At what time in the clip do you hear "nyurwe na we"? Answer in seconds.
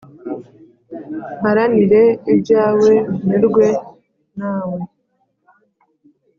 3.27-4.79